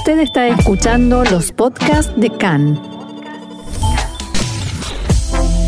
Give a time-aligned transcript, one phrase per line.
[0.00, 2.80] Usted está escuchando los podcasts de CAN.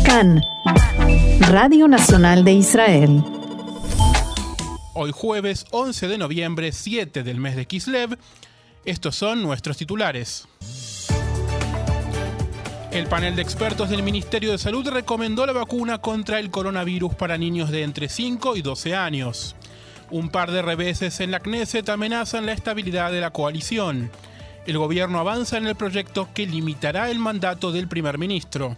[0.03, 0.41] CAN,
[1.51, 3.23] Radio Nacional de Israel.
[4.95, 8.17] Hoy jueves 11 de noviembre, 7 del mes de Kislev,
[8.85, 10.47] estos son nuestros titulares.
[12.89, 17.37] El panel de expertos del Ministerio de Salud recomendó la vacuna contra el coronavirus para
[17.37, 19.55] niños de entre 5 y 12 años.
[20.13, 24.11] Un par de reveses en la Knesset amenazan la estabilidad de la coalición.
[24.67, 28.77] El gobierno avanza en el proyecto que limitará el mandato del primer ministro.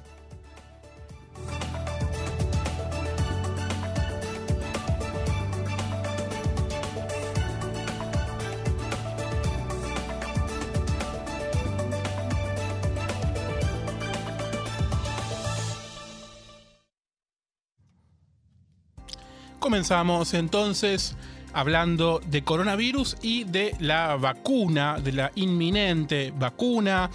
[19.65, 21.15] Comenzamos entonces
[21.51, 27.09] hablando de coronavirus y de la vacuna, de la inminente vacuna.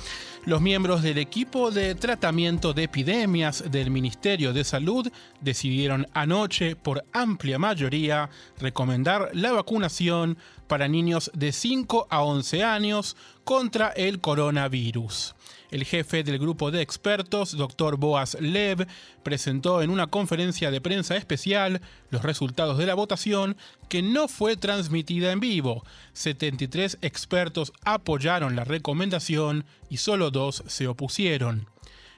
[0.46, 5.08] Los miembros del equipo de tratamiento de epidemias del Ministerio de Salud
[5.40, 13.16] decidieron anoche por amplia mayoría recomendar la vacunación para niños de 5 a 11 años
[13.44, 15.36] contra el coronavirus.
[15.70, 17.96] El jefe del grupo de expertos, Dr.
[17.96, 18.86] Boaz Lev,
[19.22, 23.56] presentó en una conferencia de prensa especial los resultados de la votación
[23.88, 25.84] que no fue transmitida en vivo.
[26.12, 31.68] 73 expertos apoyaron la recomendación y solo dos se opusieron.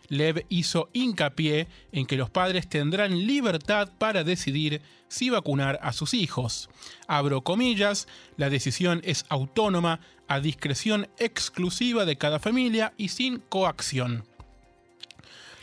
[0.09, 6.13] Lev hizo hincapié en que los padres tendrán libertad para decidir si vacunar a sus
[6.13, 6.69] hijos.
[7.07, 10.01] Abro comillas, la decisión es autónoma,
[10.33, 14.25] a discreción exclusiva de cada familia y sin coacción.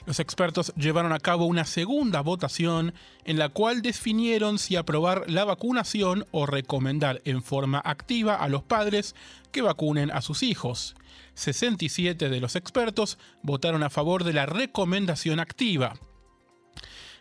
[0.06, 2.94] Los expertos llevaron a cabo una segunda votación
[3.26, 8.64] en la cual definieron si aprobar la vacunación o recomendar en forma activa a los
[8.64, 9.16] padres
[9.52, 10.96] que vacunen a sus hijos.
[11.36, 15.94] 67 de los expertos votaron a favor de la recomendación activa.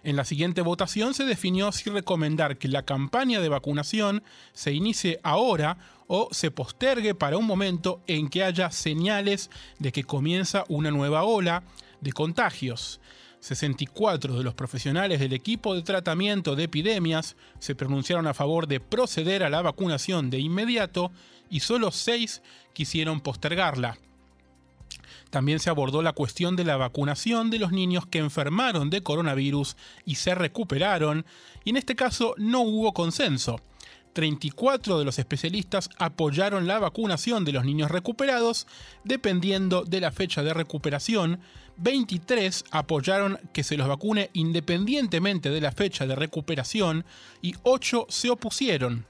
[0.08, 4.22] En la siguiente votación se definió si recomendar que la campaña de vacunación
[4.54, 5.76] se inicie ahora
[6.06, 11.24] o se postergue para un momento en que haya señales de que comienza una nueva
[11.24, 11.62] ola
[12.00, 13.02] de contagios.
[13.40, 18.80] 64 de los profesionales del equipo de tratamiento de epidemias se pronunciaron a favor de
[18.80, 21.12] proceder a la vacunación de inmediato
[21.50, 22.40] y solo 6
[22.72, 23.98] quisieron postergarla.
[25.30, 29.76] También se abordó la cuestión de la vacunación de los niños que enfermaron de coronavirus
[30.04, 31.26] y se recuperaron,
[31.64, 33.60] y en este caso no hubo consenso.
[34.14, 38.66] 34 de los especialistas apoyaron la vacunación de los niños recuperados,
[39.04, 41.40] dependiendo de la fecha de recuperación.
[41.76, 47.04] 23 apoyaron que se los vacune independientemente de la fecha de recuperación
[47.42, 49.06] y 8 se opusieron.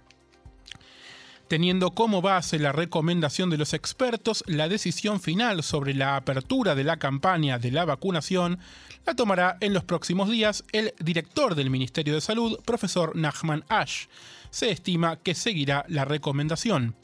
[1.48, 6.84] Teniendo como base la recomendación de los expertos, la decisión final sobre la apertura de
[6.84, 8.58] la campaña de la vacunación
[9.06, 14.06] la tomará en los próximos días el director del Ministerio de Salud, profesor Nachman Ash
[14.50, 16.94] se estima que seguirá la recomendación.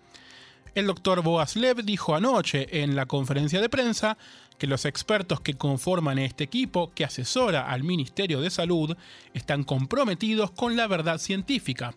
[0.75, 4.19] El doctor Boaslev dijo anoche en la conferencia de prensa
[4.59, 8.97] que los expertos que conforman este equipo que asesora al Ministerio de Salud
[9.33, 11.95] están comprometidos con la verdad científica.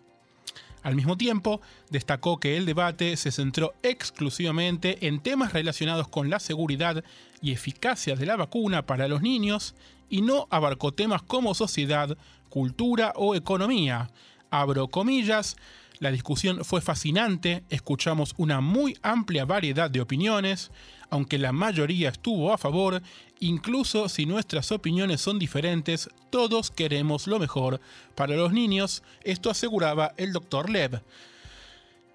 [0.82, 6.38] Al mismo tiempo, destacó que el debate se centró exclusivamente en temas relacionados con la
[6.38, 7.04] seguridad
[7.42, 9.74] y eficacia de la vacuna para los niños
[10.08, 12.16] y no abarcó temas como sociedad,
[12.48, 14.10] cultura o economía,
[14.50, 15.56] abro comillas,
[16.00, 20.70] la discusión fue fascinante, escuchamos una muy amplia variedad de opiniones,
[21.10, 23.02] aunque la mayoría estuvo a favor,
[23.40, 27.80] incluso si nuestras opiniones son diferentes, todos queremos lo mejor
[28.14, 31.02] para los niños, esto aseguraba el doctor Lev.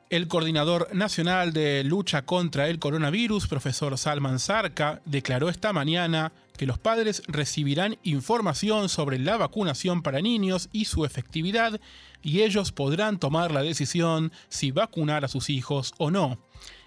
[0.09, 6.65] El coordinador nacional de lucha contra el coronavirus, profesor Salman Sarka, declaró esta mañana que
[6.65, 11.79] los padres recibirán información sobre la vacunación para niños y su efectividad
[12.21, 16.37] y ellos podrán tomar la decisión si vacunar a sus hijos o no.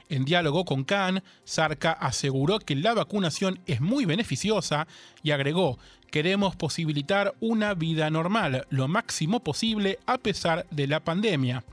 [0.08, 4.86] En diálogo con Khan, Sarka aseguró que la vacunación es muy beneficiosa
[5.22, 5.78] y agregó,
[6.10, 11.64] queremos posibilitar una vida normal lo máximo posible a pesar de la pandemia.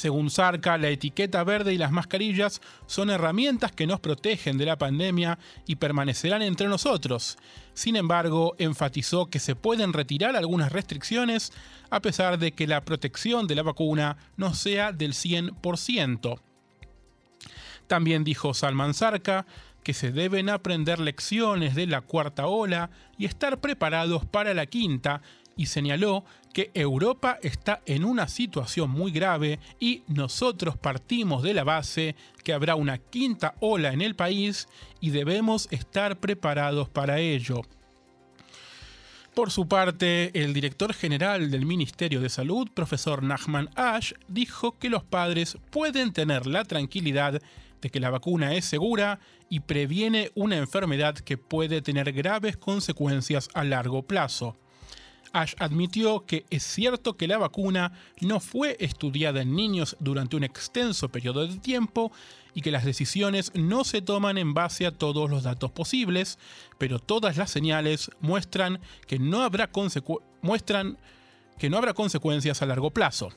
[0.00, 4.78] Según Sarka, la etiqueta verde y las mascarillas son herramientas que nos protegen de la
[4.78, 7.36] pandemia y permanecerán entre nosotros.
[7.74, 11.52] Sin embargo, enfatizó que se pueden retirar algunas restricciones
[11.90, 16.40] a pesar de que la protección de la vacuna no sea del 100%.
[17.86, 19.44] También dijo Salman Sarka
[19.82, 22.88] que se deben aprender lecciones de la cuarta ola
[23.18, 25.20] y estar preparados para la quinta
[25.60, 26.24] y señaló
[26.54, 32.54] que Europa está en una situación muy grave y nosotros partimos de la base que
[32.54, 34.68] habrá una quinta ola en el país
[35.02, 37.60] y debemos estar preparados para ello.
[39.34, 44.88] Por su parte, el director general del Ministerio de Salud, profesor Nachman Ash, dijo que
[44.88, 47.42] los padres pueden tener la tranquilidad
[47.82, 49.20] de que la vacuna es segura
[49.50, 54.56] y previene una enfermedad que puede tener graves consecuencias a largo plazo.
[55.32, 60.44] Ash admitió que es cierto que la vacuna no fue estudiada en niños durante un
[60.44, 62.12] extenso periodo de tiempo
[62.54, 66.38] y que las decisiones no se toman en base a todos los datos posibles,
[66.78, 69.70] pero todas las señales muestran que no habrá,
[70.42, 70.98] muestran
[71.58, 73.30] que no habrá consecuencias a largo plazo.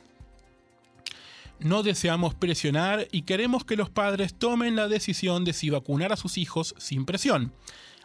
[1.59, 6.17] No deseamos presionar y queremos que los padres tomen la decisión de si vacunar a
[6.17, 7.53] sus hijos sin presión.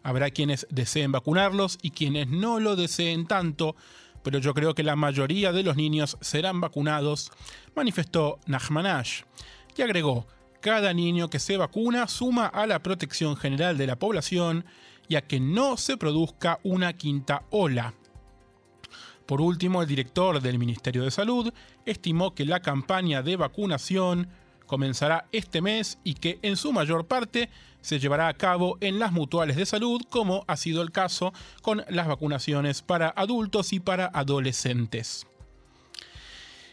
[0.03, 3.77] Habrá quienes deseen vacunarlos y quienes no lo deseen tanto,
[4.23, 7.31] pero yo creo que la mayoría de los niños serán vacunados,
[7.75, 9.23] manifestó Nachmanash,
[9.77, 10.27] y agregó,
[10.61, 14.65] cada niño que se vacuna suma a la protección general de la población
[15.09, 17.95] y a que no se produzca una quinta ola.
[19.25, 21.53] Por último, el director del Ministerio de Salud
[21.85, 24.29] estimó que la campaña de vacunación
[24.69, 27.51] comenzará este mes y que en su mayor parte
[27.81, 31.33] se llevará a cabo en las mutuales de salud, como ha sido el caso
[31.63, 35.27] con las vacunaciones para adultos y para adolescentes.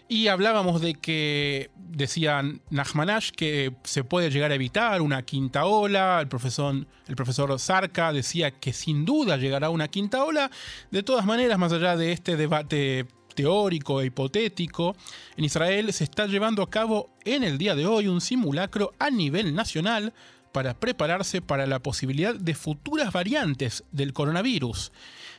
[0.08, 6.20] Y hablábamos de que, decía Nachmanash, que se puede llegar a evitar una quinta ola.
[6.22, 10.52] El profesor, el profesor Zarca decía que sin duda llegará una quinta ola.
[10.92, 14.96] De todas maneras, más allá de este debate teórico e hipotético,
[15.38, 19.12] en Israel se está llevando a cabo en el día de hoy un simulacro a
[19.12, 20.14] nivel nacional
[20.52, 24.94] para prepararse para la posibilidad de futuras variantes del coronavirus.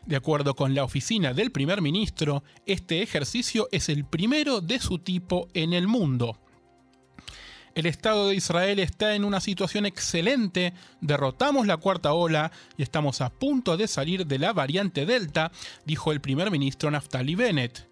[0.04, 4.98] De acuerdo con la oficina del primer ministro, este ejercicio es el primero de su
[4.98, 6.38] tipo en el mundo.
[7.76, 13.20] El Estado de Israel está en una situación excelente, derrotamos la cuarta ola y estamos
[13.20, 15.52] a punto de salir de la variante Delta,
[15.84, 17.86] dijo el primer ministro Naftali Bennett.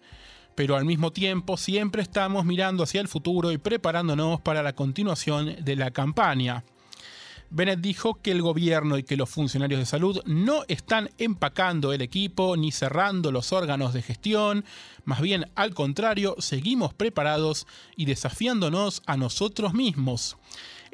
[0.55, 5.55] Pero al mismo tiempo siempre estamos mirando hacia el futuro y preparándonos para la continuación
[5.63, 6.63] de la campaña.
[7.55, 12.01] Bennett dijo que el gobierno y que los funcionarios de salud no están empacando el
[12.01, 14.65] equipo ni cerrando los órganos de gestión,
[15.05, 17.65] más bien al contrario, seguimos preparados
[17.95, 20.35] y desafiándonos a nosotros mismos.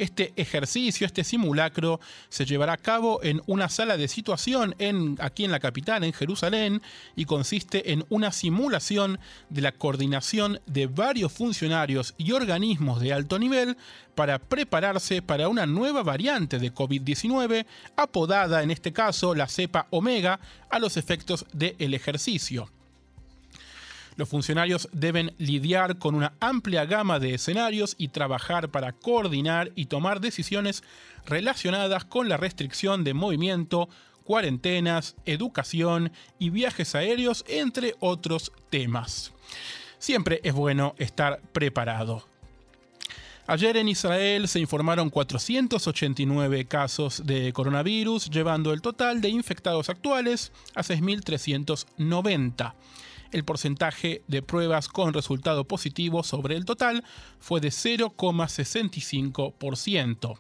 [0.01, 5.45] Este ejercicio, este simulacro, se llevará a cabo en una sala de situación en, aquí
[5.45, 6.81] en la capital, en Jerusalén,
[7.15, 9.19] y consiste en una simulación
[9.49, 13.77] de la coordinación de varios funcionarios y organismos de alto nivel
[14.15, 20.39] para prepararse para una nueva variante de COVID-19, apodada en este caso la cepa omega,
[20.71, 22.71] a los efectos del ejercicio.
[24.21, 29.87] Los funcionarios deben lidiar con una amplia gama de escenarios y trabajar para coordinar y
[29.87, 30.83] tomar decisiones
[31.25, 33.89] relacionadas con la restricción de movimiento,
[34.23, 39.33] cuarentenas, educación y viajes aéreos, entre otros temas.
[39.97, 42.23] Siempre es bueno estar preparado.
[43.47, 50.51] Ayer en Israel se informaron 489 casos de coronavirus, llevando el total de infectados actuales
[50.75, 52.75] a 6.390
[53.31, 57.03] el porcentaje de pruebas con resultado positivo sobre el total
[57.39, 60.39] fue de 0,65%.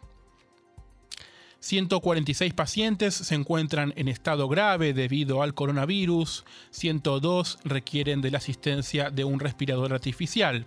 [1.61, 9.11] 146 pacientes se encuentran en estado grave debido al coronavirus, 102 requieren de la asistencia
[9.11, 10.65] de un respirador artificial.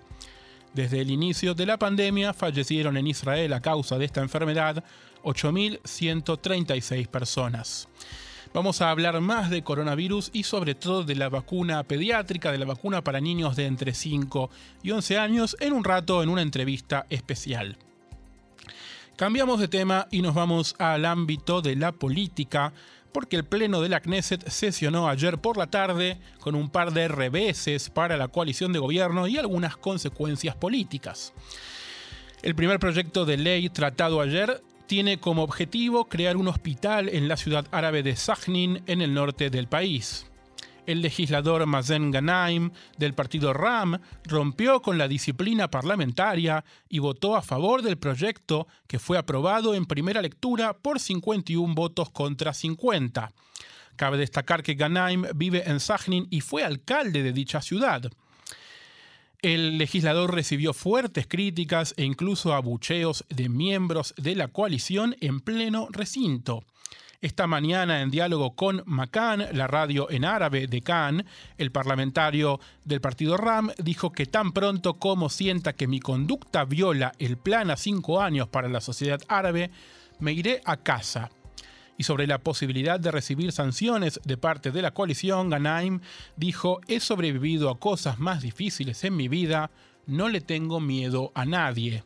[0.72, 4.84] Desde el inicio de la pandemia fallecieron en Israel a causa de esta enfermedad
[5.24, 7.88] 8.136 personas.
[8.54, 12.64] Vamos a hablar más de coronavirus y sobre todo de la vacuna pediátrica, de la
[12.64, 14.48] vacuna para niños de entre 5
[14.84, 17.76] y 11 años en un rato en una entrevista especial.
[19.16, 22.72] Cambiamos de tema y nos vamos al ámbito de la política,
[23.10, 27.08] porque el Pleno de la Knesset sesionó ayer por la tarde con un par de
[27.08, 31.32] reveses para la coalición de gobierno y algunas consecuencias políticas.
[32.40, 37.36] El primer proyecto de ley tratado ayer tiene como objetivo crear un hospital en la
[37.36, 40.26] ciudad árabe de Sajnin, en el norte del país.
[40.86, 47.42] El legislador Mazen Ganaim del partido RAM rompió con la disciplina parlamentaria y votó a
[47.42, 53.32] favor del proyecto que fue aprobado en primera lectura por 51 votos contra 50.
[53.96, 58.10] Cabe destacar que Ganaim vive en Sajnin y fue alcalde de dicha ciudad.
[59.44, 65.88] El legislador recibió fuertes críticas e incluso abucheos de miembros de la coalición en pleno
[65.90, 66.64] recinto.
[67.20, 71.26] Esta mañana, en diálogo con Macan, la radio en árabe de Khan,
[71.58, 77.12] el parlamentario del partido RAM dijo que tan pronto como sienta que mi conducta viola
[77.18, 79.70] el plan a cinco años para la sociedad árabe,
[80.20, 81.28] me iré a casa.
[81.96, 86.00] Y sobre la posibilidad de recibir sanciones de parte de la coalición, Ganaim
[86.36, 89.70] dijo, he sobrevivido a cosas más difíciles en mi vida,
[90.06, 92.02] no le tengo miedo a nadie.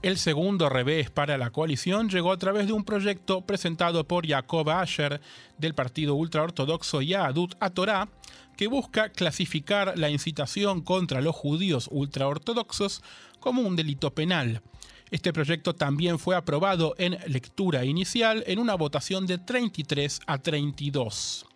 [0.00, 4.70] El segundo revés para la coalición llegó a través de un proyecto presentado por Jacob
[4.70, 5.20] Asher
[5.58, 8.08] del partido ultraortodoxo Yahadut Atorá,
[8.56, 13.02] que busca clasificar la incitación contra los judíos ultraortodoxos
[13.40, 14.62] como un delito penal.
[15.10, 21.46] Este proyecto también fue aprobado en lectura inicial en una votación de 33 a 32.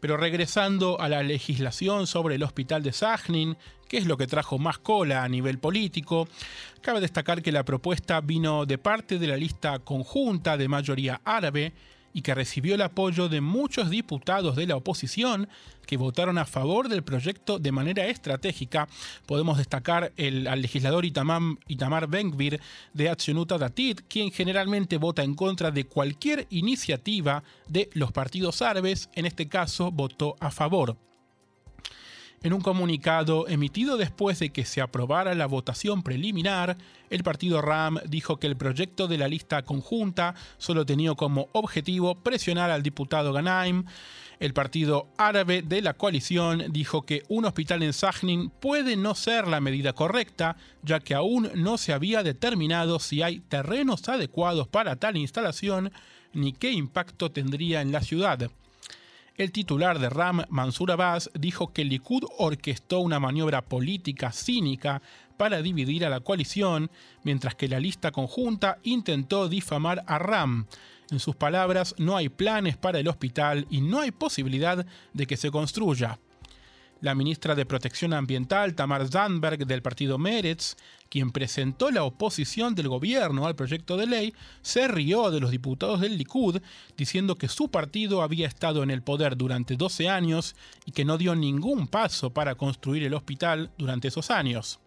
[0.00, 3.56] Pero regresando a la legislación sobre el hospital de Sajnin,
[3.88, 6.28] que es lo que trajo más cola a nivel político,
[6.82, 11.72] cabe destacar que la propuesta vino de parte de la lista conjunta de mayoría árabe
[12.16, 15.50] y que recibió el apoyo de muchos diputados de la oposición
[15.84, 18.88] que votaron a favor del proyecto de manera estratégica.
[19.26, 22.58] Podemos destacar el, al legislador Itamar, Itamar Benkvir
[22.94, 29.10] de Accionuta Datit, quien generalmente vota en contra de cualquier iniciativa de los partidos árabes,
[29.14, 30.96] en este caso votó a favor.
[32.46, 36.76] En un comunicado emitido después de que se aprobara la votación preliminar,
[37.10, 42.14] el partido RAM dijo que el proyecto de la lista conjunta solo tenía como objetivo
[42.14, 43.84] presionar al diputado Ganaim.
[44.38, 49.48] El partido árabe de la coalición dijo que un hospital en Sajnin puede no ser
[49.48, 54.94] la medida correcta, ya que aún no se había determinado si hay terrenos adecuados para
[54.94, 55.90] tal instalación
[56.32, 58.48] ni qué impacto tendría en la ciudad.
[59.36, 65.02] El titular de RAM, Mansur Abbas, dijo que Likud orquestó una maniobra política cínica
[65.36, 66.90] para dividir a la coalición,
[67.22, 70.66] mientras que la lista conjunta intentó difamar a RAM.
[71.10, 75.36] En sus palabras, no hay planes para el hospital y no hay posibilidad de que
[75.36, 76.18] se construya.
[77.00, 80.76] La ministra de Protección Ambiental, Tamar Zandberg, del partido Meretz,
[81.10, 86.00] quien presentó la oposición del gobierno al proyecto de ley, se rió de los diputados
[86.00, 86.60] del Likud,
[86.96, 91.18] diciendo que su partido había estado en el poder durante 12 años y que no
[91.18, 94.80] dio ningún paso para construir el hospital durante esos años.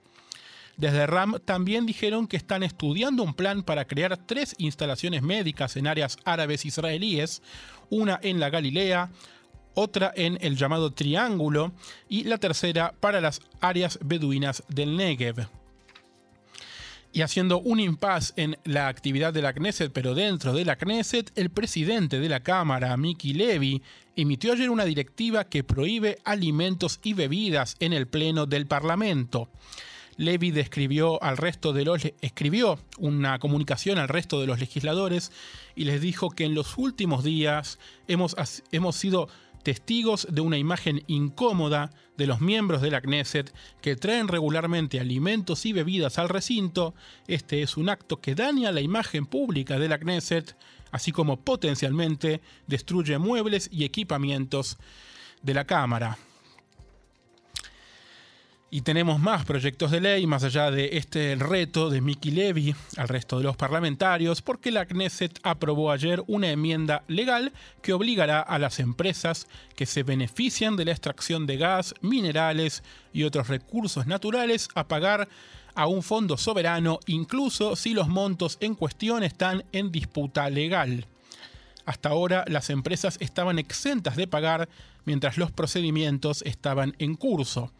[0.79, 5.87] Desde RAM también dijeron que están estudiando un plan para crear tres instalaciones médicas en
[5.87, 7.41] áreas árabes israelíes,
[7.89, 9.11] una en la Galilea,
[9.73, 11.71] otra en el llamado Triángulo
[12.07, 15.47] y la tercera para las áreas beduinas del Negev.
[17.11, 21.31] Y haciendo un impas en la actividad de la Knesset, pero dentro de la Knesset,
[21.35, 23.81] el presidente de la Cámara, Miki Levy,
[24.15, 29.49] emitió ayer una directiva que prohíbe alimentos y bebidas en el Pleno del Parlamento.
[30.19, 35.31] Levy describió al resto de los escribió una comunicación al resto de los legisladores
[35.77, 38.35] y les dijo que en los últimos días hemos,
[38.73, 39.29] hemos sido
[39.63, 45.65] testigos de una imagen incómoda de los miembros de la Knesset que traen regularmente alimentos
[45.65, 46.93] y bebidas al recinto.
[47.27, 50.55] Este es un acto que daña la imagen pública de la Knesset,
[50.91, 54.77] así como potencialmente destruye muebles y equipamientos
[55.41, 56.17] de la Cámara.
[58.71, 63.07] Y tenemos más proyectos de ley, más allá de este reto de Miki Levy al
[63.07, 68.59] resto de los parlamentarios, porque la Knesset aprobó ayer una enmienda legal que obligará a
[68.59, 74.69] las empresas que se benefician de la extracción de gas, minerales y otros recursos naturales
[74.75, 75.27] a pagar
[75.73, 81.07] a un fondo soberano, incluso si los montos en cuestión están en disputa legal.
[81.85, 84.69] Hasta ahora las empresas estaban exentas de pagar
[85.05, 87.71] mientras los procedimientos estaban en curso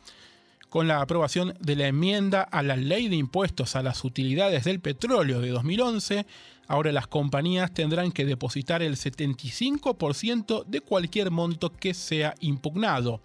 [0.70, 4.80] con la aprobación de la enmienda a la ley de impuestos a las utilidades del
[4.80, 6.26] petróleo de 2011,
[6.68, 13.22] ahora las compañías tendrán que depositar el 75% de cualquier monto que sea impugnado.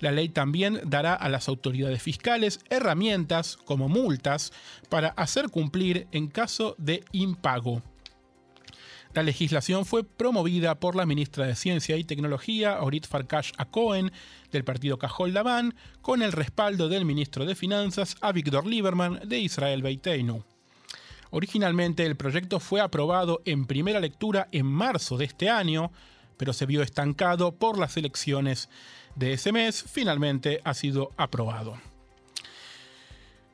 [0.00, 4.52] La ley también dará a las autoridades fiscales herramientas como multas
[4.88, 7.82] para hacer cumplir en caso de impago.
[9.12, 14.12] La legislación fue promovida por la ministra de Ciencia y Tecnología, Orit Farkash Acohen,
[14.52, 19.82] del partido Cajol Daban, con el respaldo del ministro de Finanzas, Avigdor Lieberman, de Israel
[19.82, 20.44] Beiteinu.
[21.30, 25.90] Originalmente el proyecto fue aprobado en primera lectura en marzo de este año,
[26.36, 28.68] pero se vio estancado por las elecciones
[29.16, 31.89] de ese mes, finalmente ha sido aprobado.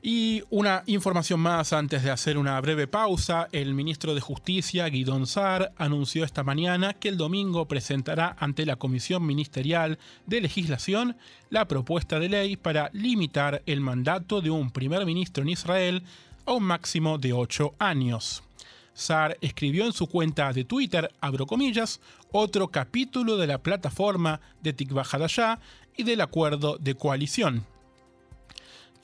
[0.08, 5.26] Y una información más antes de hacer una breve pausa, el ministro de Justicia, Guidón
[5.26, 11.16] Sar, anunció esta mañana que el domingo presentará ante la Comisión Ministerial de Legislación
[11.50, 16.04] la propuesta de ley para limitar el mandato de un primer ministro en Israel
[16.44, 18.44] a un máximo de ocho años.
[18.94, 21.10] Saar escribió en su cuenta de Twitter,
[22.30, 25.04] otro capítulo de la plataforma de Tikva
[25.96, 27.66] y del acuerdo de coalición.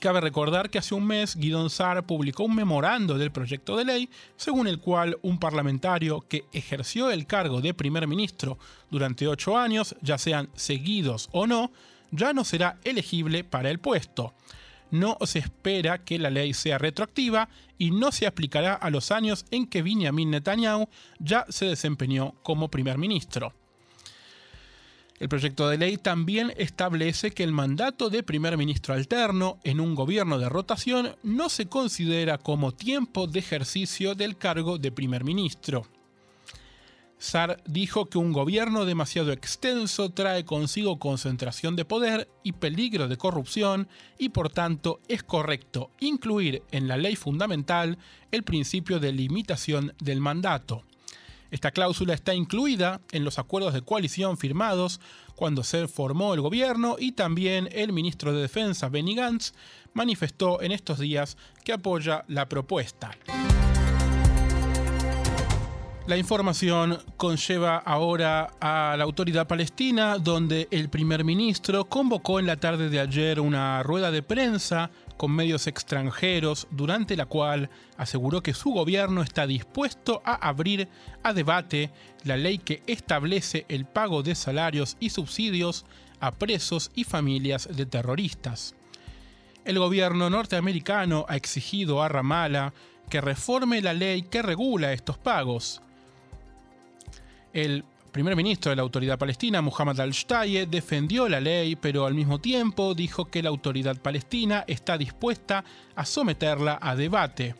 [0.03, 4.09] Cabe recordar que hace un mes Guidon Saar publicó un memorando del proyecto de ley
[4.35, 8.57] según el cual un parlamentario que ejerció el cargo de primer ministro
[8.91, 11.71] durante ocho años, ya sean seguidos o no,
[12.11, 14.33] ya no será elegible para el puesto
[14.91, 19.45] no se espera que la ley sea retroactiva y no se aplicará a los años
[19.49, 23.53] en que Benjamin Netanyahu ya se desempeñó como primer ministro.
[25.23, 29.95] El proyecto de ley también establece que el mandato de primer ministro alterno en un
[29.95, 35.87] gobierno de rotación no se considera como tiempo de ejercicio del cargo de primer ministro.
[37.19, 43.15] Sar dijo que un gobierno demasiado extenso trae consigo concentración de poder y peligro de
[43.15, 43.87] corrupción
[44.19, 47.97] y por tanto es correcto incluir en la ley fundamental
[48.31, 50.83] el principio de limitación del mandato.
[51.53, 54.99] Esta cláusula está incluida en los acuerdos de coalición firmados
[55.35, 59.53] cuando se formó el gobierno y también el ministro de Defensa Benny Gantz
[59.93, 63.11] manifestó en estos días que apoya la propuesta.
[66.07, 72.57] La información conlleva ahora a la autoridad palestina, donde el primer ministro convocó en la
[72.57, 78.53] tarde de ayer una rueda de prensa con medios extranjeros, durante la cual aseguró que
[78.53, 80.87] su gobierno está dispuesto a abrir
[81.23, 81.91] a debate
[82.23, 85.85] la ley que establece el pago de salarios y subsidios
[86.19, 88.75] a presos y familias de terroristas.
[89.65, 92.73] El gobierno norteamericano ha exigido a Ramallah
[93.09, 95.81] que reforme la ley que regula estos pagos.
[97.53, 102.39] El primer ministro de la autoridad palestina, Muhammad al-Shtaye, defendió la ley, pero al mismo
[102.39, 105.65] tiempo dijo que la autoridad palestina está dispuesta
[105.95, 107.55] a someterla a debate.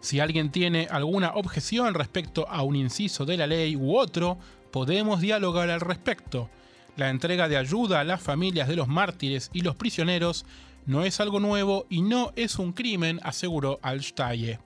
[0.00, 4.38] Si alguien tiene alguna objeción respecto a un inciso de la ley u otro,
[4.70, 6.50] podemos dialogar al respecto.
[6.96, 10.44] La entrega de ayuda a las familias de los mártires y los prisioneros
[10.84, 14.58] no es algo nuevo y no es un crimen, aseguró al-Shtaye.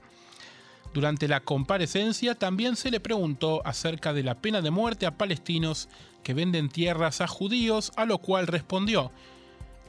[0.97, 5.91] Durante la comparecencia también se le preguntó acerca de la pena de muerte a palestinos
[6.23, 9.13] que venden tierras a judíos, a lo cual respondió,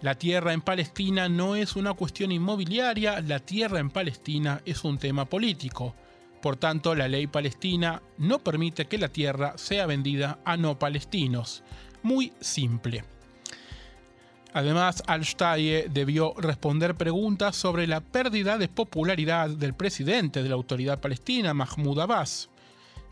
[0.01, 4.97] la tierra en Palestina no es una cuestión inmobiliaria, la tierra en Palestina es un
[4.97, 5.95] tema político.
[6.41, 11.63] Por tanto, la ley palestina no permite que la tierra sea vendida a no palestinos.
[12.03, 13.05] Muy simple.
[14.57, 20.99] Además, Al-Shtaye debió responder preguntas sobre la pérdida de popularidad del presidente de la autoridad
[20.99, 22.49] palestina, Mahmoud Abbas.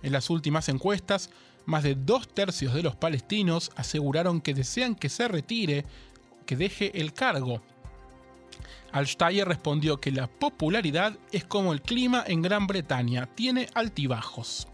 [0.02, 1.30] En las últimas encuestas,
[1.68, 5.86] más de dos tercios de los palestinos aseguraron que desean que se retire,
[6.48, 7.62] que deje el cargo.
[8.92, 14.68] Al-Shtaye respondió que la popularidad es como el clima en Gran Bretaña, tiene altibajos.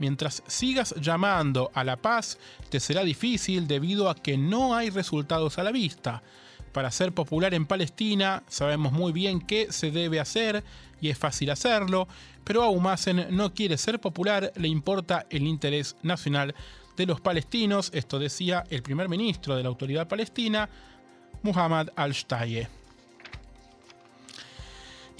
[0.00, 2.38] Mientras sigas llamando a la paz,
[2.70, 6.22] te será difícil debido a que no hay resultados a la vista.
[6.72, 10.64] Para ser popular en Palestina, sabemos muy bien qué se debe hacer
[11.02, 12.08] y es fácil hacerlo,
[12.44, 16.54] pero a Umasen no quiere ser popular, le importa el interés nacional
[16.96, 20.70] de los palestinos, esto decía el primer ministro de la autoridad palestina,
[21.42, 22.79] Muhammad al-Shtaye.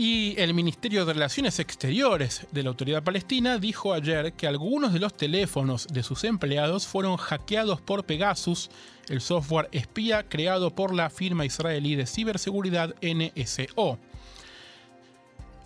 [0.02, 4.98] Y el Ministerio de Relaciones Exteriores de la Autoridad Palestina dijo ayer que algunos de
[4.98, 8.70] los teléfonos de sus empleados fueron hackeados por Pegasus,
[9.10, 13.98] el software espía creado por la firma israelí de ciberseguridad NSO.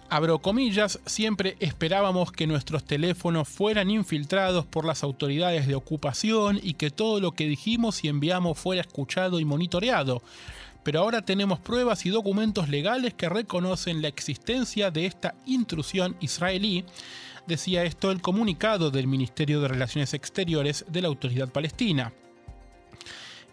[0.09, 6.75] Abro comillas, siempre esperábamos que nuestros teléfonos fueran infiltrados por las autoridades de ocupación y
[6.75, 10.23] que todo lo que dijimos y enviamos fuera escuchado y monitoreado
[10.85, 16.85] pero ahora tenemos pruebas y documentos legales que reconocen la existencia de esta intrusión israelí,
[17.47, 22.13] decía esto el comunicado del Ministerio de Relaciones Exteriores de la Autoridad Palestina.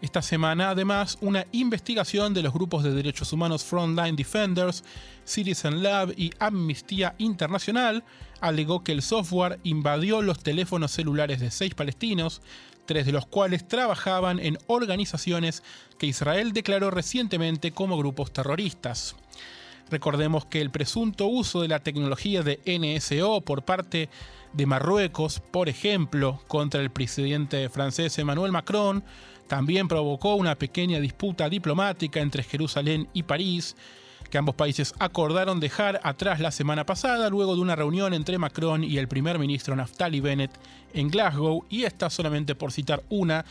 [0.02, 4.82] Esta semana, además, una investigación de los grupos de derechos humanos Frontline Defenders,
[5.24, 8.02] Citizen Lab y Amnistía Internacional
[8.40, 12.42] alegó que el software invadió los teléfonos celulares de seis palestinos,
[12.86, 15.62] tres de los cuales trabajaban en organizaciones
[15.98, 19.16] que Israel declaró recientemente como grupos terroristas.
[19.90, 24.08] Recordemos que el presunto uso de la tecnología de NSO por parte
[24.52, 29.04] de Marruecos, por ejemplo, contra el presidente francés Emmanuel Macron,
[29.48, 33.76] también provocó una pequeña disputa diplomática entre Jerusalén y París,
[34.32, 38.82] que ambos países acordaron dejar atrás la semana pasada luego de una reunión entre Macron
[38.82, 40.50] y el primer ministro Naftali Bennett
[40.94, 43.44] en Glasgow, y esta solamente por citar una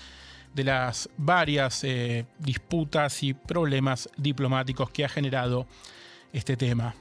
[0.55, 5.67] de las varias eh, disputas y problemas diplomáticos que ha generado
[6.33, 6.95] este tema.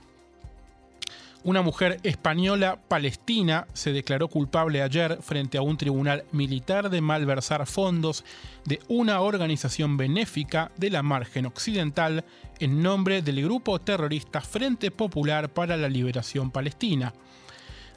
[1.42, 7.66] Una mujer española palestina se declaró culpable ayer frente a un tribunal militar de malversar
[7.66, 8.26] fondos
[8.66, 12.26] de una organización benéfica de la margen occidental
[12.58, 17.14] en nombre del grupo terrorista Frente Popular para la Liberación Palestina.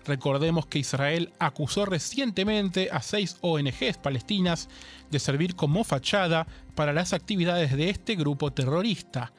[0.05, 4.69] Recordemos que Israel acusó recientemente a seis ONGs palestinas
[5.11, 9.33] de servir como fachada para las actividades de este grupo terrorista.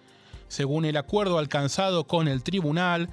[0.48, 3.08] Según el acuerdo alcanzado con el tribunal,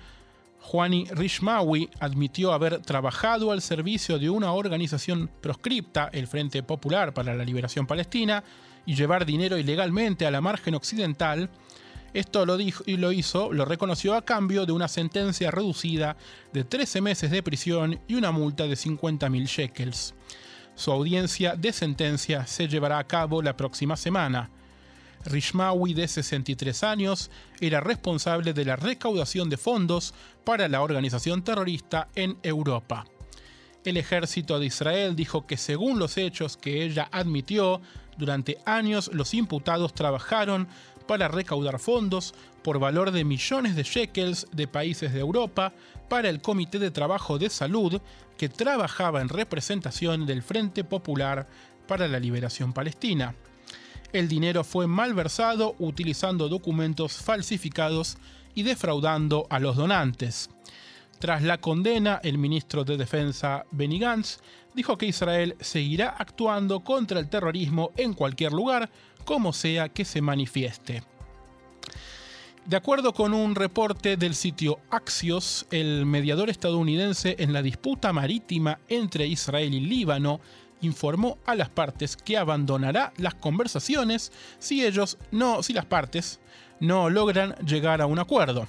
[0.62, 7.36] Juani Rishmawi admitió haber trabajado al servicio de una organización proscripta, el Frente Popular para
[7.36, 8.44] la Liberación Palestina,
[8.86, 11.50] y llevar dinero ilegalmente a la margen occidental.
[12.14, 16.16] Esto lo dijo y lo hizo, lo reconoció a cambio de una sentencia reducida
[16.54, 20.14] de 13 meses de prisión y una multa de 50.000 shekels.
[20.76, 24.50] Su audiencia de sentencia se llevará a cabo la próxima semana.
[25.26, 32.08] Rishmawi, de 63 años, era responsable de la recaudación de fondos para la organización terrorista
[32.16, 33.06] en Europa.
[33.84, 37.82] El ejército de Israel dijo que según los hechos que ella admitió,
[38.18, 40.68] durante años los imputados trabajaron
[41.08, 45.74] para recaudar fondos por valor de millones de shekels de países de Europa
[46.10, 48.00] para el Comité de Trabajo de Salud
[48.38, 51.48] que trabajaba en representación del Frente Popular
[51.88, 53.36] para la Liberación Palestina.
[54.14, 58.18] El dinero fue malversado utilizando documentos falsificados
[58.54, 60.50] y defraudando a los donantes.
[61.20, 64.40] Tras la condena, el ministro de Defensa Benny Gantz
[64.74, 68.90] dijo que Israel seguirá actuando contra el terrorismo en cualquier lugar,
[69.24, 71.04] como sea que se manifieste.
[72.66, 78.80] De acuerdo con un reporte del sitio Axios, el mediador estadounidense en la disputa marítima
[78.88, 80.42] entre Israel y Líbano
[80.82, 86.40] informó a las partes que abandonará las conversaciones si ellos no, si las partes
[86.80, 88.68] no logran llegar a un acuerdo.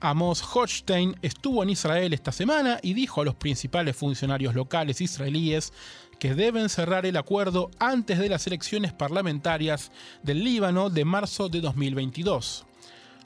[0.00, 5.72] Amos Hochstein estuvo en Israel esta semana y dijo a los principales funcionarios locales israelíes
[6.18, 11.60] que deben cerrar el acuerdo antes de las elecciones parlamentarias del Líbano de marzo de
[11.60, 12.64] 2022.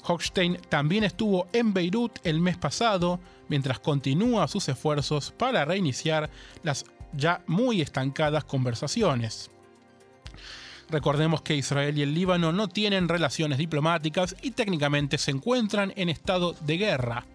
[0.03, 6.31] Hochstein también estuvo en Beirut el mes pasado mientras continúa sus esfuerzos para reiniciar
[6.63, 9.51] las ya muy estancadas conversaciones.
[10.89, 16.09] Recordemos que Israel y el Líbano no tienen relaciones diplomáticas y técnicamente se encuentran en
[16.09, 17.27] estado de guerra.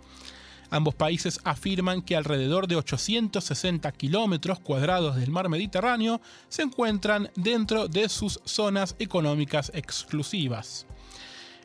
[0.70, 7.90] Ambos países afirman que alrededor de 860 kilómetros cuadrados del mar Mediterráneo se encuentran dentro
[7.90, 10.86] de sus zonas económicas exclusivas.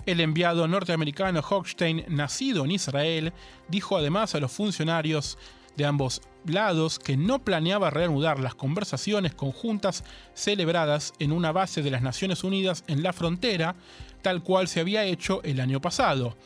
[0.06, 3.32] El enviado norteamericano Hochstein, nacido en Israel,
[3.68, 5.38] dijo además a los funcionarios
[5.76, 11.90] de ambos lados que no planeaba reanudar las conversaciones conjuntas celebradas en una base de
[11.90, 13.76] las Naciones Unidas en la frontera,
[14.22, 16.36] tal cual se había hecho el año pasado.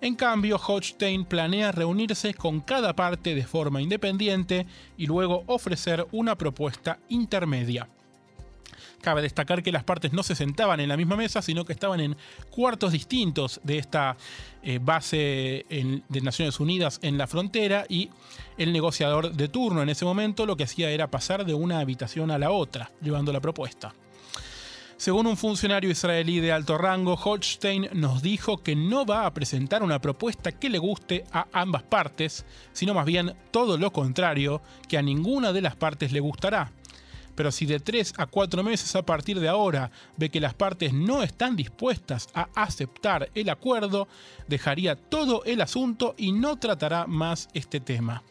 [0.00, 6.36] En cambio, Hochstein planea reunirse con cada parte de forma independiente y luego ofrecer una
[6.38, 7.86] propuesta intermedia.
[9.00, 12.00] Cabe destacar que las partes no se sentaban en la misma mesa, sino que estaban
[12.00, 12.16] en
[12.50, 14.16] cuartos distintos de esta
[14.62, 18.10] eh, base de Naciones Unidas en la frontera y
[18.58, 22.30] el negociador de turno en ese momento lo que hacía era pasar de una habitación
[22.30, 23.94] a la otra, llevando la propuesta.
[25.00, 29.82] Según un funcionario israelí de alto rango, Holstein nos dijo que no va a presentar
[29.82, 34.60] una propuesta que le guste a ambas partes, sino más bien todo lo contrario,
[34.90, 36.70] que a ninguna de las partes le gustará
[37.34, 40.92] pero si de 3 a 4 meses a partir de ahora ve que las partes
[40.92, 44.08] no están dispuestas a aceptar el acuerdo,
[44.48, 48.22] dejaría todo el asunto y no tratará más este tema.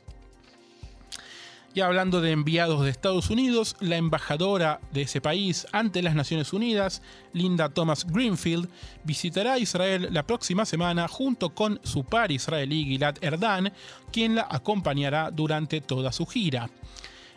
[1.75, 6.51] Ya hablando de enviados de Estados Unidos, la embajadora de ese país ante las Naciones
[6.51, 8.69] Unidas, Linda Thomas Greenfield,
[9.03, 13.71] visitará Israel la próxima semana junto con su par israelí Gilad Erdan,
[14.12, 16.71] quien la acompañará durante toda su gira.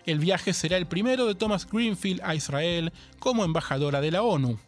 [0.06, 4.58] El viaje será el primero de Thomas Greenfield a Israel como embajadora de la ONU.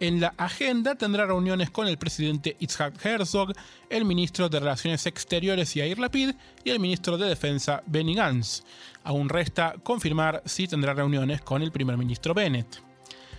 [0.00, 3.52] En la agenda tendrá reuniones con el presidente Itzhak Herzog,
[3.90, 6.32] el ministro de Relaciones Exteriores Yair Lapid
[6.64, 8.64] y el ministro de Defensa Benny Gantz.
[9.04, 12.82] Aún resta confirmar si tendrá reuniones con el primer ministro Bennett.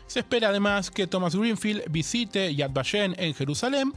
[0.08, 3.92] Se espera además que Thomas Greenfield visite Yad Vashem en Jerusalén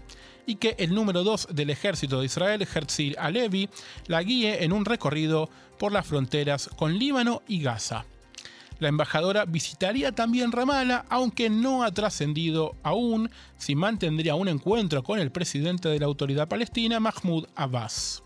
[0.47, 3.69] y que el número 2 del ejército de Israel, Herzl Alevi,
[4.07, 8.05] la guíe en un recorrido por las fronteras con Líbano y Gaza.
[8.79, 15.19] La embajadora visitaría también Ramallah, aunque no ha trascendido aún si mantendría un encuentro con
[15.19, 18.23] el presidente de la autoridad palestina, Mahmoud Abbas.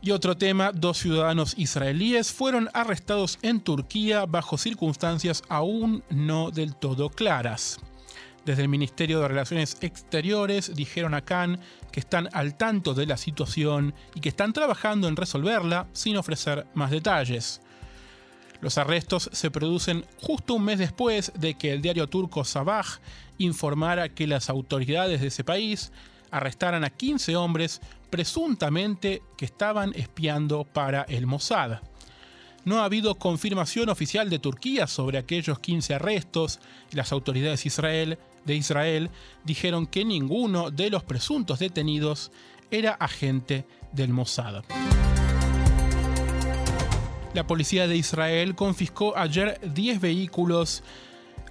[0.00, 6.76] Y otro tema, dos ciudadanos israelíes fueron arrestados en Turquía bajo circunstancias aún no del
[6.76, 7.78] todo claras.
[8.48, 11.60] Desde el Ministerio de Relaciones Exteriores dijeron a Khan
[11.92, 16.66] que están al tanto de la situación y que están trabajando en resolverla sin ofrecer
[16.72, 17.60] más detalles.
[18.62, 22.86] Los arrestos se producen justo un mes después de que el diario turco Sabah
[23.36, 25.92] informara que las autoridades de ese país
[26.30, 31.80] arrestaran a 15 hombres presuntamente que estaban espiando para el Mossad.
[32.64, 38.18] No ha habido confirmación oficial de Turquía sobre aquellos 15 arrestos y las autoridades Israel
[38.44, 39.10] de Israel
[39.44, 42.30] dijeron que ninguno de los presuntos detenidos
[42.70, 44.64] era agente del Mossad.
[47.34, 50.82] La policía de Israel confiscó ayer 10 vehículos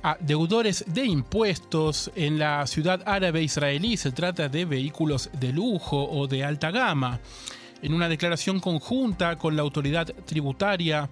[0.03, 3.97] a deudores de impuestos en la ciudad árabe israelí.
[3.97, 7.19] Se trata de vehículos de lujo o de alta gama.
[7.81, 11.09] En una declaración conjunta con la autoridad tributaria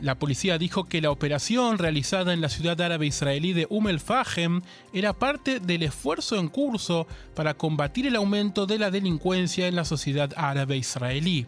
[0.00, 4.60] la policía dijo que la operación realizada en la ciudad árabe israelí de Umm Fahem
[4.92, 9.84] era parte del esfuerzo en curso para combatir el aumento de la delincuencia en la
[9.84, 11.46] sociedad árabe israelí.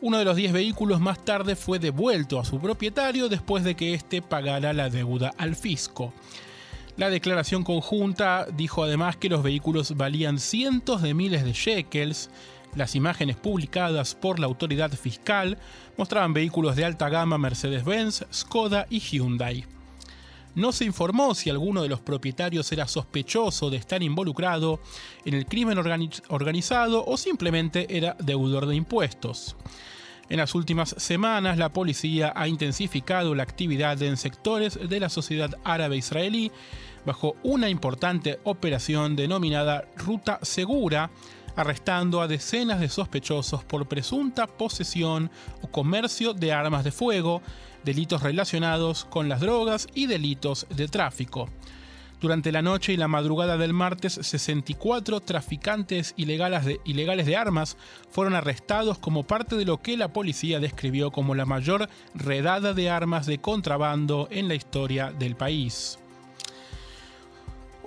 [0.00, 3.94] Uno de los 10 vehículos más tarde fue devuelto a su propietario después de que
[3.94, 6.12] éste pagara la deuda al fisco.
[6.96, 12.30] La declaración conjunta dijo además que los vehículos valían cientos de miles de shekels,
[12.78, 15.58] las imágenes publicadas por la autoridad fiscal
[15.96, 19.66] mostraban vehículos de alta gama Mercedes-Benz, Skoda y Hyundai.
[20.54, 24.80] No se informó si alguno de los propietarios era sospechoso de estar involucrado
[25.24, 29.56] en el crimen organizado o simplemente era deudor de impuestos.
[30.28, 35.56] En las últimas semanas, la policía ha intensificado la actividad en sectores de la sociedad
[35.64, 36.52] árabe israelí
[37.06, 41.10] bajo una importante operación denominada Ruta Segura,
[41.58, 45.28] arrestando a decenas de sospechosos por presunta posesión
[45.60, 47.42] o comercio de armas de fuego,
[47.84, 51.48] delitos relacionados con las drogas y delitos de tráfico.
[52.20, 57.76] Durante la noche y la madrugada del martes, 64 traficantes ilegales de, ilegales de, armas
[58.10, 62.90] fueron arrestados como parte de lo que la policía describió como la mayor redada de
[62.90, 65.98] armas de contrabando en la historia del país.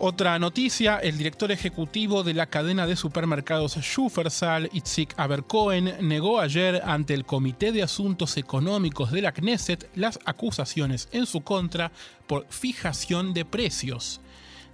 [0.03, 6.81] Otra noticia, el director ejecutivo de la cadena de supermercados Schufersal, Itzik Abercohen, negó ayer
[6.83, 11.91] ante el Comité de Asuntos Económicos de la Knesset las acusaciones en su contra
[12.25, 14.21] por fijación de precios.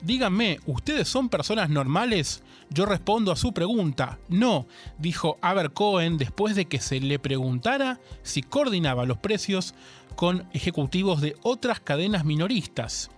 [0.01, 2.41] Díganme, ¿ustedes son personas normales?
[2.69, 4.65] Yo respondo a su pregunta, no,
[4.97, 9.75] dijo Abercohen después de que se le preguntara si coordinaba los precios
[10.15, 13.11] con ejecutivos de otras cadenas minoristas.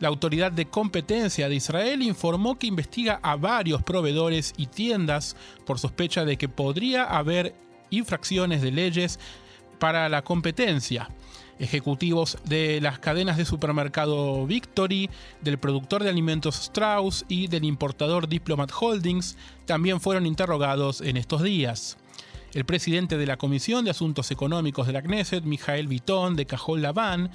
[0.00, 5.36] La Autoridad de Competencia de Israel informó que investiga a varios proveedores y tiendas
[5.66, 7.54] por sospecha de que podría haber
[7.90, 9.20] infracciones de leyes
[9.78, 11.10] para la competencia.
[11.58, 15.10] Ejecutivos de las cadenas de supermercado Victory,
[15.42, 19.36] del productor de alimentos Strauss y del importador Diplomat Holdings
[19.66, 21.98] también fueron interrogados en estos días.
[22.52, 26.82] El presidente de la Comisión de Asuntos Económicos de la Knesset, Mijael Vitón, de Cajol
[26.82, 27.30] Laván,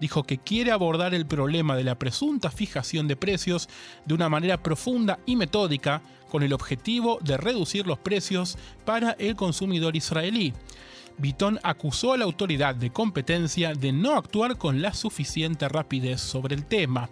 [0.00, 3.68] dijo que quiere abordar el problema de la presunta fijación de precios
[4.06, 9.34] de una manera profunda y metódica con el objetivo de reducir los precios para el
[9.34, 10.54] consumidor israelí.
[11.18, 16.54] Vitón acusó a la autoridad de competencia de no actuar con la suficiente rapidez sobre
[16.54, 17.10] el tema.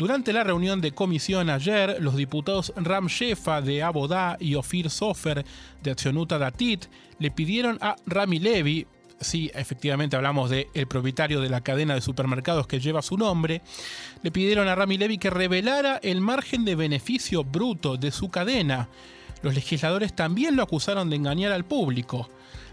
[0.00, 5.44] Durante la reunión de comisión ayer, los diputados Ram Shefa de Abodá y Ofir Sofer
[5.82, 6.86] de Accionuta Datit
[7.18, 8.86] le pidieron a Rami Levi,
[9.20, 13.60] sí, efectivamente hablamos del el propietario de la cadena de supermercados que lleva su nombre,
[14.22, 18.88] le pidieron a Rami Levi que revelara el margen de beneficio bruto de su cadena.
[19.42, 22.30] Los legisladores también lo acusaron de engañar al público.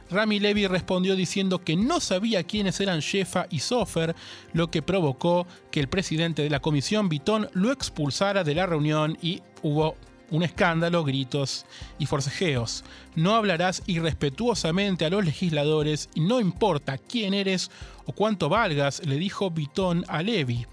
[0.09, 4.15] Rami Levy respondió diciendo que no sabía quiénes eran Shefa y Sofer,
[4.53, 9.17] lo que provocó que el presidente de la comisión, Vitón, lo expulsara de la reunión
[9.21, 9.95] y hubo
[10.29, 11.65] un escándalo, gritos
[11.99, 12.83] y forcejeos.
[13.15, 17.71] No hablarás irrespetuosamente a los legisladores y no importa quién eres
[18.05, 20.65] o cuánto valgas, le dijo Vitón a Levy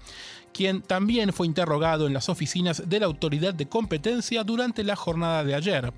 [0.55, 5.43] quien también fue interrogado en las oficinas de la Autoridad de Competencia durante la jornada
[5.43, 5.91] de ayer.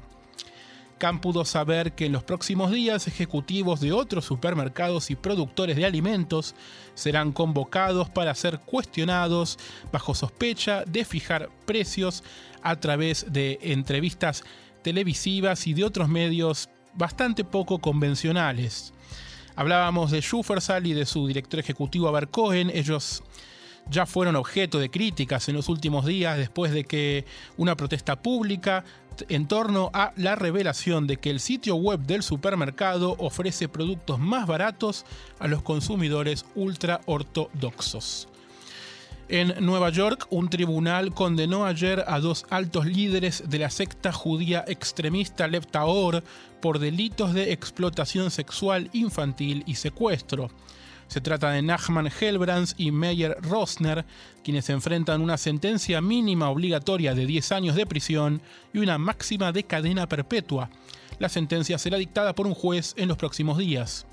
[0.98, 5.86] Khan pudo saber que en los próximos días ejecutivos de otros supermercados y productores de
[5.86, 6.56] alimentos
[6.96, 9.58] serán convocados para ser cuestionados
[9.92, 12.24] bajo sospecha de fijar precios
[12.62, 14.44] a través de entrevistas
[14.82, 18.94] televisivas y de otros medios bastante poco convencionales.
[19.56, 22.70] Hablábamos de Schufersal y de su director ejecutivo Aber Cohen.
[22.74, 23.24] Ellos
[23.90, 27.26] ya fueron objeto de críticas en los últimos días después de que
[27.58, 28.84] una protesta pública
[29.30, 34.48] en torno a la revelación de que el sitio web del supermercado ofrece productos más
[34.48, 35.06] baratos
[35.40, 38.28] a los consumidores ultra ortodoxos.
[39.30, 44.64] En Nueva York, un tribunal condenó ayer a dos altos líderes de la secta judía
[44.68, 46.24] extremista Leptaor
[46.62, 50.50] por delitos de explotación sexual infantil y secuestro.
[51.08, 54.06] Se trata de Nachman Helbrands y Meyer Rosner,
[54.44, 58.42] quienes enfrentan una sentencia mínima obligatoria de 10 años de prisión
[58.74, 60.70] y una máxima de cadena perpetua.
[61.20, 64.06] La sentencia será dictada por un juez en los próximos días.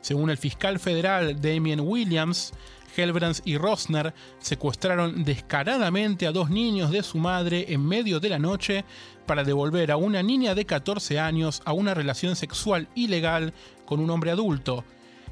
[0.00, 2.52] Según el fiscal federal Damien Williams,
[2.96, 8.38] Helbrands y Rosner secuestraron descaradamente a dos niños de su madre en medio de la
[8.38, 8.84] noche
[9.26, 13.52] para devolver a una niña de 14 años a una relación sexual ilegal
[13.84, 14.84] con un hombre adulto,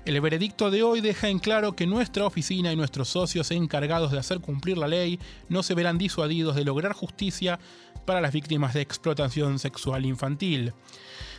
[0.06, 4.18] el veredicto de hoy deja en claro que nuestra oficina y nuestros socios encargados de
[4.18, 7.58] hacer cumplir la ley no se verán disuadidos de lograr justicia
[8.04, 10.72] para las víctimas de explotación sexual infantil.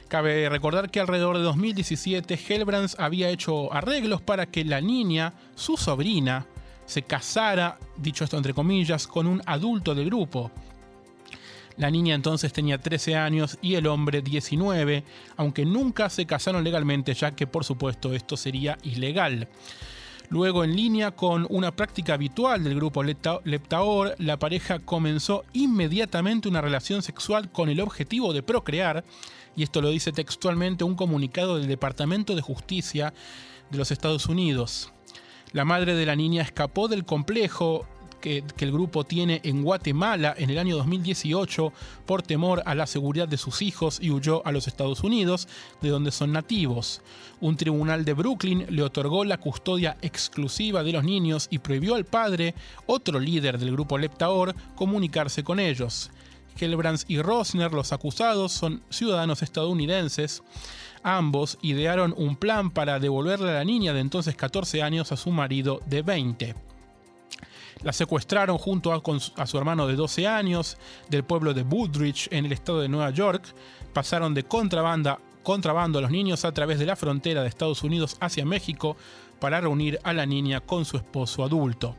[0.10, 5.78] Cabe recordar que alrededor de 2017 Helbrands había hecho arreglos para que la niña, su
[5.78, 6.46] sobrina,
[6.86, 10.52] se casara, dicho esto entre comillas, con un adulto del grupo.
[11.78, 15.04] La niña entonces tenía 13 años y el hombre 19,
[15.36, 19.48] aunque nunca se casaron legalmente ya que por supuesto esto sería ilegal.
[20.30, 26.60] Luego, en línea con una práctica habitual del grupo Leptaor, la pareja comenzó inmediatamente una
[26.60, 29.06] relación sexual con el objetivo de procrear,
[29.56, 33.14] y esto lo dice textualmente un comunicado del Departamento de Justicia
[33.70, 34.92] de los Estados Unidos.
[35.54, 37.88] La madre de la niña escapó del complejo
[38.22, 41.72] que, el grupo tiene en Guatemala en el año 2018
[42.06, 45.48] por temor a la seguridad de sus hijos y huyó a los Estados Unidos,
[45.82, 47.02] de donde son nativos.
[47.40, 52.06] Un tribunal de Brooklyn le otorgó la custodia exclusiva de los niños y prohibió al
[52.06, 56.10] padre, otro líder del grupo Leptaor, comunicarse con ellos.
[56.60, 60.44] Helbrands y Rosner, los acusados, son ciudadanos estadounidenses.
[61.04, 65.32] Ambos idearon un plan para devolverle a la niña de entonces 14 años a su
[65.32, 66.56] marido de 20.
[67.84, 70.78] La secuestraron junto a, su hermano de 12 años
[71.10, 73.44] del pueblo de Woodridge en el estado de Nueva York.
[73.94, 78.46] Pasaron de contrabando a los niños a través de la frontera de Estados Unidos hacia
[78.46, 78.98] México
[79.40, 81.96] para reunir a la niña con su esposo adulto.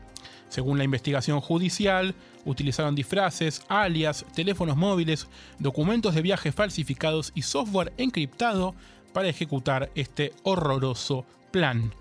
[0.49, 2.15] Según la investigación judicial,
[2.45, 5.27] utilizaron disfraces, alias, teléfonos móviles,
[5.59, 8.75] documentos de viaje falsificados y software encriptado
[9.13, 11.93] para ejecutar este horroroso plan.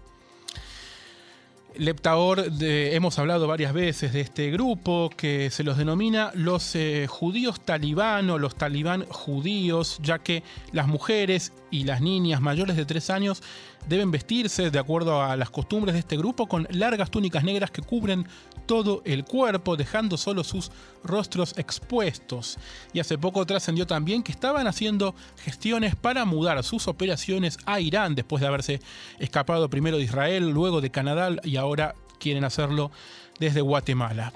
[1.76, 7.60] Leptaor, hemos hablado varias veces de este grupo que se los denomina los eh, judíos
[7.60, 13.10] talibán o los talibán judíos, ya que las mujeres y las niñas mayores de 3
[13.10, 13.42] años
[13.88, 17.82] deben vestirse de acuerdo a las costumbres de este grupo con largas túnicas negras que
[17.82, 18.26] cubren
[18.66, 20.70] todo el cuerpo, dejando solo sus
[21.02, 22.58] rostros expuestos.
[22.92, 28.14] Y hace poco trascendió también que estaban haciendo gestiones para mudar sus operaciones a Irán
[28.14, 28.80] después de haberse
[29.18, 32.90] escapado primero de Israel, luego de Canadá y ahora quieren hacerlo
[33.38, 34.32] desde Guatemala.